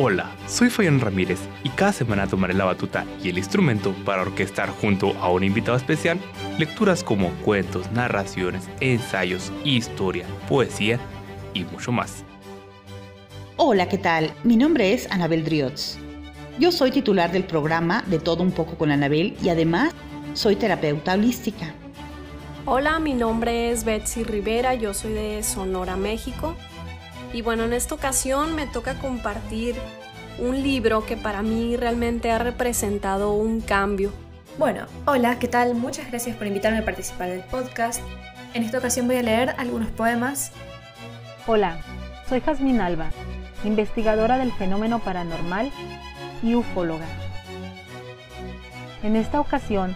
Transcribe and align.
Hola, 0.00 0.30
soy 0.46 0.70
Fabián 0.70 1.00
Ramírez 1.00 1.40
y 1.64 1.70
cada 1.70 1.92
semana 1.92 2.28
tomaré 2.28 2.54
la 2.54 2.66
batuta 2.66 3.04
y 3.20 3.30
el 3.30 3.36
instrumento 3.36 3.92
para 4.04 4.22
orquestar 4.22 4.70
junto 4.70 5.12
a 5.18 5.28
un 5.28 5.42
invitado 5.42 5.76
especial 5.76 6.20
lecturas 6.56 7.02
como 7.02 7.30
cuentos, 7.44 7.90
narraciones, 7.90 8.68
ensayos, 8.78 9.50
historia, 9.64 10.24
poesía 10.48 11.00
y 11.52 11.64
mucho 11.64 11.90
más. 11.90 12.22
Hola, 13.56 13.88
¿qué 13.88 13.98
tal? 13.98 14.32
Mi 14.44 14.56
nombre 14.56 14.92
es 14.92 15.10
Anabel 15.10 15.44
Driots. 15.44 15.98
Yo 16.60 16.70
soy 16.70 16.92
titular 16.92 17.32
del 17.32 17.42
programa 17.42 18.04
De 18.06 18.20
Todo 18.20 18.44
Un 18.44 18.52
poco 18.52 18.78
con 18.78 18.92
Anabel 18.92 19.36
y 19.42 19.48
además 19.48 19.92
soy 20.34 20.54
terapeuta 20.54 21.14
holística. 21.14 21.74
Hola, 22.66 23.00
mi 23.00 23.14
nombre 23.14 23.72
es 23.72 23.82
Betsy 23.82 24.22
Rivera, 24.22 24.74
yo 24.74 24.94
soy 24.94 25.12
de 25.14 25.42
Sonora, 25.42 25.96
México. 25.96 26.54
Y 27.32 27.42
bueno, 27.42 27.64
en 27.64 27.72
esta 27.72 27.94
ocasión 27.94 28.54
me 28.54 28.66
toca 28.66 28.94
compartir 28.94 29.76
un 30.38 30.62
libro 30.62 31.04
que 31.04 31.16
para 31.16 31.42
mí 31.42 31.76
realmente 31.76 32.30
ha 32.30 32.38
representado 32.38 33.32
un 33.32 33.60
cambio. 33.60 34.12
Bueno, 34.58 34.86
hola, 35.06 35.38
¿qué 35.38 35.46
tal? 35.46 35.74
Muchas 35.74 36.08
gracias 36.08 36.36
por 36.36 36.46
invitarme 36.46 36.78
a 36.78 36.84
participar 36.84 37.28
del 37.28 37.42
podcast. 37.42 38.00
En 38.54 38.62
esta 38.62 38.78
ocasión 38.78 39.06
voy 39.06 39.16
a 39.16 39.22
leer 39.22 39.54
algunos 39.58 39.90
poemas. 39.90 40.52
Hola, 41.46 41.80
soy 42.28 42.40
Jazmín 42.40 42.80
Alba, 42.80 43.10
investigadora 43.62 44.38
del 44.38 44.52
fenómeno 44.52 44.98
paranormal 45.00 45.70
y 46.42 46.54
ufóloga. 46.54 47.06
En 49.02 49.16
esta 49.16 49.40
ocasión 49.40 49.94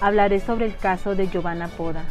hablaré 0.00 0.40
sobre 0.40 0.66
el 0.66 0.76
caso 0.76 1.14
de 1.14 1.28
Giovanna 1.28 1.68
Poda. 1.68 2.04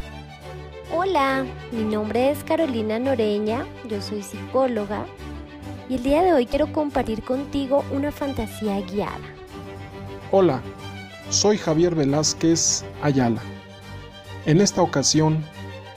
Hola, 1.09 1.45
mi 1.71 1.85
nombre 1.85 2.31
es 2.31 2.43
Carolina 2.43 2.99
Noreña, 2.99 3.66
yo 3.89 4.02
soy 4.02 4.21
psicóloga 4.21 5.05
y 5.88 5.95
el 5.95 6.03
día 6.03 6.21
de 6.21 6.33
hoy 6.33 6.45
quiero 6.45 6.73
compartir 6.73 7.23
contigo 7.23 7.85
una 7.91 8.11
fantasía 8.11 8.81
guiada. 8.81 9.16
Hola, 10.31 10.61
soy 11.30 11.58
Javier 11.58 11.95
Velázquez 11.95 12.83
Ayala. 13.02 13.41
En 14.45 14.59
esta 14.59 14.81
ocasión 14.81 15.41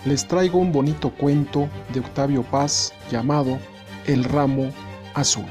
les 0.04 0.28
traigo 0.28 0.60
un 0.60 0.70
bonito 0.70 1.10
cuento 1.10 1.68
de 1.92 1.98
Octavio 1.98 2.44
Paz 2.44 2.94
llamado 3.10 3.58
El 4.06 4.22
ramo 4.22 4.70
azul. 5.14 5.46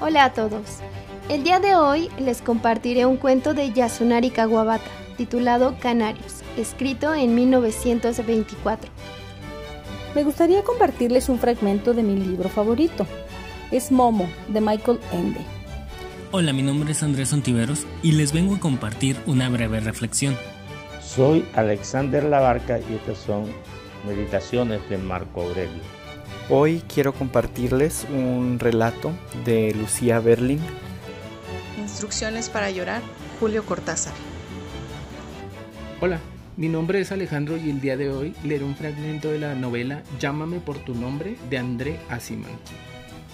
Hola 0.00 0.24
a 0.24 0.32
todos. 0.32 0.80
El 1.28 1.42
día 1.42 1.58
de 1.58 1.74
hoy 1.74 2.08
les 2.20 2.40
compartiré 2.40 3.04
un 3.04 3.16
cuento 3.16 3.52
de 3.52 3.72
Yasunari 3.72 4.30
Kawabata 4.30 4.84
titulado 5.16 5.76
Canarios, 5.80 6.42
escrito 6.56 7.14
en 7.14 7.34
1924. 7.34 8.88
Me 10.14 10.22
gustaría 10.22 10.62
compartirles 10.62 11.28
un 11.28 11.40
fragmento 11.40 11.94
de 11.94 12.04
mi 12.04 12.14
libro 12.14 12.48
favorito. 12.48 13.08
Es 13.72 13.90
Momo, 13.90 14.28
de 14.46 14.60
Michael 14.60 15.00
Ende. 15.12 15.40
Hola, 16.30 16.52
mi 16.52 16.62
nombre 16.62 16.92
es 16.92 17.02
Andrés 17.02 17.32
Ontiveros 17.32 17.86
y 18.04 18.12
les 18.12 18.32
vengo 18.32 18.54
a 18.54 18.60
compartir 18.60 19.16
una 19.26 19.48
breve 19.48 19.80
reflexión. 19.80 20.36
Soy 21.02 21.44
Alexander 21.56 22.22
Labarca 22.22 22.78
y 22.78 22.94
estas 22.94 23.18
son 23.18 23.46
meditaciones 24.06 24.80
de 24.88 24.98
Marco 24.98 25.42
Aurelio. 25.42 25.82
Hoy 26.48 26.84
quiero 26.92 27.12
compartirles 27.12 28.06
un 28.08 28.60
relato 28.60 29.10
de 29.44 29.74
Lucía 29.74 30.20
Berlin. 30.20 30.60
Instrucciones 31.86 32.50
para 32.50 32.68
llorar, 32.68 33.00
Julio 33.38 33.64
Cortázar. 33.64 34.12
Hola, 36.00 36.18
mi 36.56 36.68
nombre 36.68 37.00
es 37.00 37.12
Alejandro 37.12 37.56
y 37.56 37.70
el 37.70 37.80
día 37.80 37.96
de 37.96 38.10
hoy 38.10 38.34
leeré 38.42 38.64
un 38.64 38.74
fragmento 38.74 39.30
de 39.30 39.38
la 39.38 39.54
novela 39.54 40.02
Llámame 40.18 40.58
por 40.58 40.78
tu 40.78 40.96
nombre 40.96 41.36
de 41.48 41.58
André 41.58 42.00
Asiman. 42.10 42.50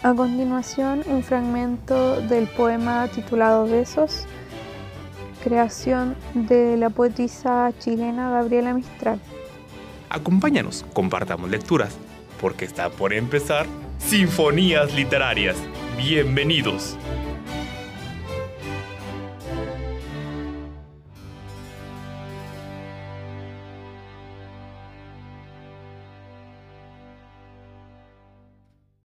A 0.03 0.13
continuación, 0.13 1.03
un 1.07 1.23
fragmento 1.23 2.21
del 2.21 2.47
poema 2.47 3.09
titulado 3.09 3.67
Besos, 3.67 4.27
creación 5.43 6.15
de 6.35 6.77
la 6.77 6.91
poetisa 6.91 7.73
chilena 7.79 8.33
Gabriela 8.33 8.75
Mistral. 8.75 9.19
Acompáñanos, 10.11 10.85
compartamos 10.93 11.49
lecturas, 11.49 11.97
porque 12.39 12.67
está 12.67 12.91
por 12.91 13.15
empezar 13.15 13.65
Sinfonías 13.99 14.95
Literarias. 14.95 15.57
Bienvenidos. 15.97 16.99